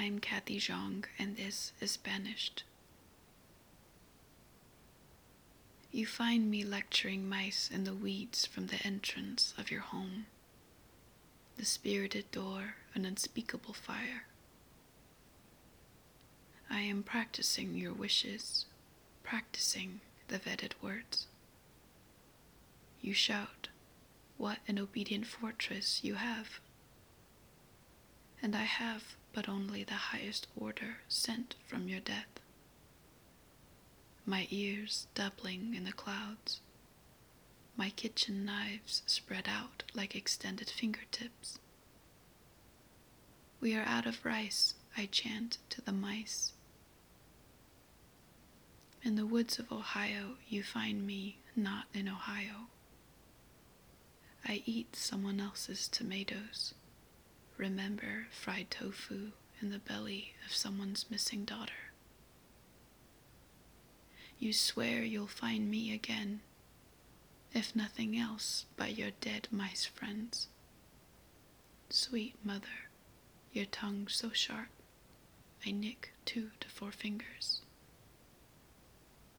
[0.00, 2.62] I'm Khaty Xiong, and this is Banished.
[5.90, 10.26] You find me lecturing mice in the weeds from the entrance of your home,
[11.56, 14.26] the spirited door, an unspeakable fire.
[16.70, 18.66] I am practicing your wishes,
[19.24, 21.26] practicing the vetted words.
[23.02, 23.66] You shout,
[24.36, 26.60] What an obedient fortress you have!
[28.42, 32.40] And I have but only the highest order sent from your death.
[34.26, 36.60] My ears doubling in the clouds,
[37.76, 41.58] my kitchen knives spread out like extended fingertips.
[43.60, 46.52] We are out of rice, I chant to the mice.
[49.04, 52.66] In the woods of Ohio, you find me not in Ohio.
[54.44, 56.74] I eat someone else's tomatoes.
[57.58, 61.92] Remember fried tofu in the belly of someone's missing daughter.
[64.38, 66.40] You swear you'll find me again,
[67.52, 70.46] if nothing else by your dead mice friends.
[71.90, 72.88] Sweet mother,
[73.52, 74.68] your tongue so sharp,
[75.66, 77.62] I nick two to four fingers.